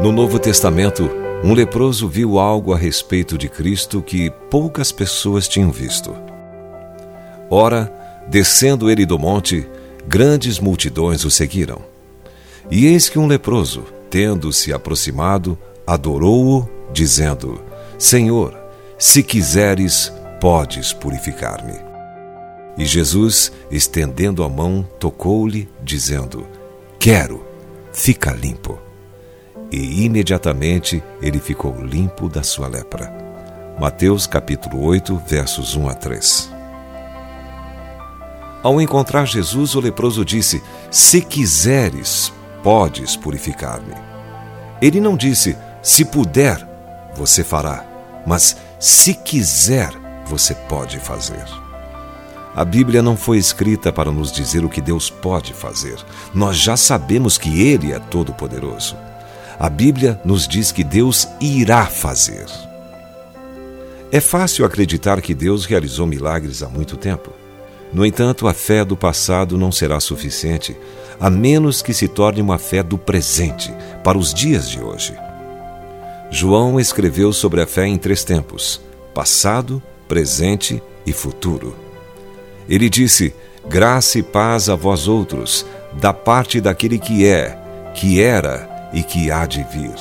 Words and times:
No 0.00 0.10
Novo 0.10 0.38
Testamento, 0.38 1.08
um 1.42 1.54
leproso 1.54 2.08
viu 2.08 2.38
algo 2.38 2.74
a 2.74 2.76
respeito 2.76 3.38
de 3.38 3.48
Cristo 3.48 4.02
que 4.02 4.28
poucas 4.50 4.90
pessoas 4.90 5.46
tinham 5.46 5.70
visto. 5.70 6.14
Ora, 7.48 7.92
descendo 8.28 8.90
ele 8.90 9.06
do 9.06 9.18
monte, 9.18 9.66
grandes 10.06 10.58
multidões 10.58 11.24
o 11.24 11.30
seguiram. 11.30 11.80
E 12.70 12.86
eis 12.86 13.08
que 13.08 13.18
um 13.18 13.26
leproso, 13.26 13.84
tendo 14.10 14.52
se 14.52 14.72
aproximado, 14.72 15.56
adorou-o, 15.86 16.68
dizendo: 16.92 17.62
Senhor, 17.96 18.58
se 18.98 19.22
quiseres, 19.22 20.12
podes 20.40 20.92
purificar-me. 20.92 21.78
E 22.76 22.84
Jesus, 22.84 23.52
estendendo 23.70 24.42
a 24.42 24.48
mão, 24.48 24.86
tocou-lhe, 24.98 25.68
dizendo: 25.82 26.46
Quero, 26.98 27.44
fica 27.92 28.32
limpo. 28.32 28.83
E 29.70 30.04
imediatamente 30.04 31.02
ele 31.20 31.38
ficou 31.38 31.76
limpo 31.80 32.28
da 32.28 32.42
sua 32.42 32.68
lepra. 32.68 33.12
Mateus 33.78 34.26
capítulo 34.26 34.84
8, 34.84 35.16
versos 35.26 35.74
1 35.74 35.88
a 35.88 35.94
3. 35.94 36.50
Ao 38.62 38.80
encontrar 38.80 39.26
Jesus, 39.26 39.74
o 39.74 39.80
leproso 39.80 40.24
disse: 40.24 40.62
Se 40.90 41.20
quiseres, 41.20 42.32
podes 42.62 43.16
purificar-me. 43.16 43.94
Ele 44.80 45.00
não 45.00 45.16
disse: 45.16 45.56
Se 45.82 46.04
puder, 46.04 46.66
você 47.14 47.44
fará, 47.44 47.84
mas 48.26 48.56
se 48.80 49.14
quiser, 49.14 49.90
você 50.26 50.54
pode 50.54 50.98
fazer. 50.98 51.44
A 52.56 52.64
Bíblia 52.64 53.02
não 53.02 53.16
foi 53.16 53.36
escrita 53.36 53.92
para 53.92 54.12
nos 54.12 54.30
dizer 54.30 54.64
o 54.64 54.68
que 54.68 54.80
Deus 54.80 55.10
pode 55.10 55.52
fazer. 55.52 55.96
Nós 56.32 56.56
já 56.56 56.76
sabemos 56.76 57.36
que 57.36 57.60
Ele 57.60 57.92
é 57.92 57.98
todo-poderoso. 57.98 58.96
A 59.58 59.68
Bíblia 59.68 60.20
nos 60.24 60.48
diz 60.48 60.72
que 60.72 60.82
Deus 60.82 61.28
irá 61.40 61.86
fazer. 61.86 62.46
É 64.10 64.20
fácil 64.20 64.64
acreditar 64.64 65.20
que 65.20 65.34
Deus 65.34 65.64
realizou 65.64 66.06
milagres 66.06 66.62
há 66.62 66.68
muito 66.68 66.96
tempo. 66.96 67.30
No 67.92 68.04
entanto, 68.04 68.48
a 68.48 68.54
fé 68.54 68.84
do 68.84 68.96
passado 68.96 69.56
não 69.56 69.70
será 69.70 70.00
suficiente, 70.00 70.76
a 71.20 71.30
menos 71.30 71.82
que 71.82 71.94
se 71.94 72.08
torne 72.08 72.40
uma 72.40 72.58
fé 72.58 72.82
do 72.82 72.98
presente, 72.98 73.72
para 74.02 74.18
os 74.18 74.34
dias 74.34 74.68
de 74.68 74.80
hoje. 74.80 75.14
João 76.30 76.80
escreveu 76.80 77.32
sobre 77.32 77.60
a 77.60 77.66
fé 77.66 77.86
em 77.86 77.96
três 77.96 78.24
tempos: 78.24 78.80
passado, 79.14 79.80
presente 80.08 80.82
e 81.06 81.12
futuro. 81.12 81.76
Ele 82.68 82.90
disse: 82.90 83.32
Graça 83.68 84.18
e 84.18 84.22
paz 84.22 84.68
a 84.68 84.74
vós 84.74 85.06
outros, 85.06 85.64
da 85.92 86.12
parte 86.12 86.60
daquele 86.60 86.98
que 86.98 87.24
é, 87.24 87.56
que 87.94 88.20
era 88.20 88.73
e 88.94 89.02
que 89.02 89.30
há 89.30 89.44
de 89.44 89.62
vir, 89.64 89.94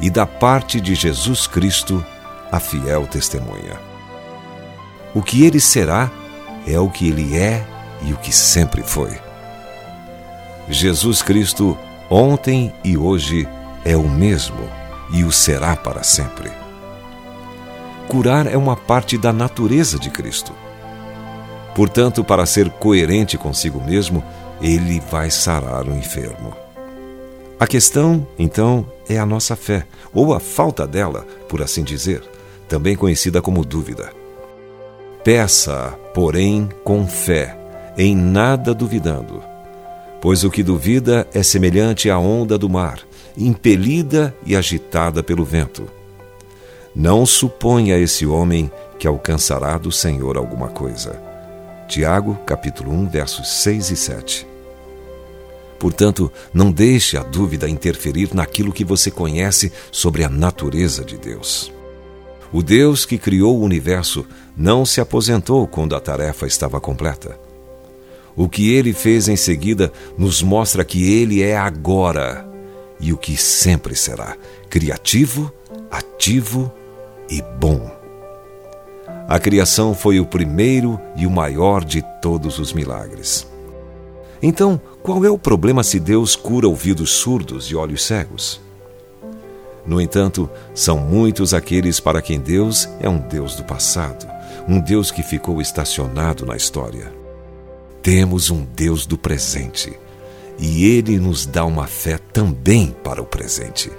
e 0.00 0.10
da 0.10 0.26
parte 0.26 0.80
de 0.80 0.94
Jesus 0.94 1.46
Cristo, 1.46 2.04
a 2.52 2.60
fiel 2.60 3.06
testemunha. 3.06 3.80
O 5.14 5.22
que 5.22 5.46
ele 5.46 5.60
será 5.60 6.10
é 6.66 6.78
o 6.78 6.90
que 6.90 7.08
ele 7.08 7.38
é 7.38 7.64
e 8.02 8.12
o 8.12 8.16
que 8.16 8.32
sempre 8.32 8.82
foi. 8.82 9.18
Jesus 10.68 11.22
Cristo, 11.22 11.78
ontem 12.10 12.74
e 12.84 12.98
hoje, 12.98 13.48
é 13.84 13.96
o 13.96 14.08
mesmo 14.08 14.68
e 15.12 15.22
o 15.22 15.30
será 15.30 15.76
para 15.76 16.02
sempre. 16.02 16.50
Curar 18.08 18.46
é 18.46 18.56
uma 18.56 18.76
parte 18.76 19.16
da 19.16 19.32
natureza 19.32 19.98
de 19.98 20.10
Cristo. 20.10 20.52
Portanto, 21.74 22.24
para 22.24 22.46
ser 22.46 22.68
coerente 22.70 23.38
consigo 23.38 23.80
mesmo, 23.80 24.24
ele 24.60 25.00
vai 25.00 25.30
sarar 25.30 25.86
o 25.86 25.96
enfermo. 25.96 26.65
A 27.58 27.66
questão, 27.66 28.26
então, 28.38 28.86
é 29.08 29.18
a 29.18 29.24
nossa 29.24 29.56
fé, 29.56 29.86
ou 30.12 30.34
a 30.34 30.40
falta 30.40 30.86
dela, 30.86 31.26
por 31.48 31.62
assim 31.62 31.82
dizer, 31.82 32.22
também 32.68 32.94
conhecida 32.94 33.40
como 33.40 33.64
dúvida. 33.64 34.12
Peça, 35.24 35.98
porém, 36.12 36.68
com 36.84 37.06
fé, 37.06 37.56
em 37.96 38.14
nada 38.14 38.74
duvidando. 38.74 39.42
Pois 40.20 40.44
o 40.44 40.50
que 40.50 40.62
duvida 40.62 41.26
é 41.32 41.42
semelhante 41.42 42.10
à 42.10 42.18
onda 42.18 42.58
do 42.58 42.68
mar, 42.68 43.00
impelida 43.38 44.34
e 44.44 44.54
agitada 44.54 45.22
pelo 45.22 45.44
vento. 45.44 45.88
Não 46.94 47.24
suponha 47.24 47.98
esse 47.98 48.26
homem 48.26 48.70
que 48.98 49.06
alcançará 49.06 49.78
do 49.78 49.90
Senhor 49.90 50.36
alguma 50.36 50.68
coisa. 50.68 51.20
Tiago, 51.88 52.34
capítulo 52.44 52.92
1, 52.92 53.08
versos 53.08 53.48
6 53.48 53.90
e 53.90 53.96
7. 53.96 54.55
Portanto, 55.78 56.32
não 56.52 56.72
deixe 56.72 57.16
a 57.16 57.22
dúvida 57.22 57.68
interferir 57.68 58.34
naquilo 58.34 58.72
que 58.72 58.84
você 58.84 59.10
conhece 59.10 59.72
sobre 59.92 60.24
a 60.24 60.28
natureza 60.28 61.04
de 61.04 61.18
Deus. 61.18 61.72
O 62.52 62.62
Deus 62.62 63.04
que 63.04 63.18
criou 63.18 63.58
o 63.58 63.62
universo 63.62 64.24
não 64.56 64.86
se 64.86 65.00
aposentou 65.00 65.66
quando 65.66 65.94
a 65.94 66.00
tarefa 66.00 66.46
estava 66.46 66.80
completa. 66.80 67.38
O 68.34 68.48
que 68.48 68.72
ele 68.72 68.92
fez 68.92 69.28
em 69.28 69.36
seguida 69.36 69.92
nos 70.16 70.42
mostra 70.42 70.84
que 70.84 71.12
ele 71.12 71.42
é 71.42 71.56
agora 71.56 72.46
e 73.00 73.12
o 73.12 73.16
que 73.16 73.36
sempre 73.36 73.94
será: 73.94 74.36
criativo, 74.70 75.52
ativo 75.90 76.72
e 77.28 77.42
bom. 77.58 77.90
A 79.28 79.38
criação 79.38 79.94
foi 79.94 80.20
o 80.20 80.26
primeiro 80.26 81.00
e 81.16 81.26
o 81.26 81.30
maior 81.30 81.84
de 81.84 82.02
todos 82.22 82.58
os 82.58 82.72
milagres. 82.72 83.46
Então, 84.48 84.80
qual 85.02 85.24
é 85.24 85.28
o 85.28 85.36
problema 85.36 85.82
se 85.82 85.98
Deus 85.98 86.36
cura 86.36 86.68
ouvidos 86.68 87.10
surdos 87.10 87.64
e 87.64 87.74
olhos 87.74 88.04
cegos? 88.04 88.60
No 89.84 90.00
entanto, 90.00 90.48
são 90.72 90.98
muitos 90.98 91.52
aqueles 91.52 91.98
para 91.98 92.22
quem 92.22 92.38
Deus 92.38 92.88
é 93.00 93.08
um 93.08 93.18
Deus 93.18 93.56
do 93.56 93.64
passado, 93.64 94.24
um 94.68 94.78
Deus 94.78 95.10
que 95.10 95.20
ficou 95.20 95.60
estacionado 95.60 96.46
na 96.46 96.54
história. 96.54 97.12
Temos 98.00 98.48
um 98.48 98.64
Deus 98.64 99.04
do 99.04 99.18
presente 99.18 99.98
e 100.60 100.86
Ele 100.96 101.18
nos 101.18 101.44
dá 101.44 101.64
uma 101.64 101.88
fé 101.88 102.16
também 102.32 102.94
para 103.02 103.20
o 103.20 103.26
presente. 103.26 103.90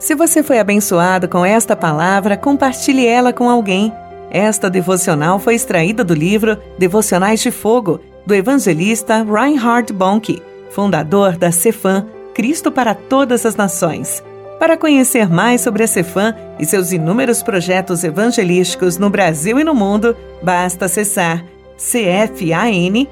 Se 0.00 0.16
você 0.16 0.42
foi 0.42 0.58
abençoado 0.58 1.28
com 1.28 1.46
esta 1.46 1.76
palavra, 1.76 2.36
compartilhe 2.36 3.06
ela 3.06 3.32
com 3.32 3.48
alguém. 3.48 3.92
Esta 4.32 4.68
devocional 4.68 5.38
foi 5.38 5.54
extraída 5.54 6.02
do 6.02 6.12
livro 6.12 6.58
Devocionais 6.76 7.38
de 7.38 7.52
Fogo, 7.52 8.00
do 8.28 8.34
evangelista 8.34 9.24
Reinhard 9.24 9.90
Bonnke, 9.90 10.42
fundador 10.68 11.38
da 11.38 11.50
Cefam 11.50 12.06
Cristo 12.34 12.70
para 12.70 12.94
Todas 12.94 13.46
as 13.46 13.56
Nações. 13.56 14.22
Para 14.58 14.76
conhecer 14.76 15.30
mais 15.30 15.62
sobre 15.62 15.82
a 15.82 15.86
Cefam 15.86 16.34
e 16.58 16.66
seus 16.66 16.92
inúmeros 16.92 17.42
projetos 17.42 18.04
evangelísticos 18.04 18.98
no 18.98 19.08
Brasil 19.08 19.58
e 19.58 19.64
no 19.64 19.74
mundo, 19.74 20.14
basta 20.42 20.84
acessar 20.84 21.42
cfan.org.br 21.78 23.08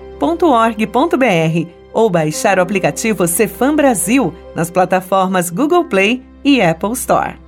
ou 1.95 2.11
baixar 2.11 2.59
o 2.59 2.63
aplicativo 2.63 3.27
Cefam 3.27 3.75
Brasil 3.75 4.35
nas 4.55 4.71
plataformas 4.71 5.49
Google 5.49 5.87
Play 5.87 6.23
e 6.45 6.61
Apple 6.61 6.93
Store. 6.93 7.46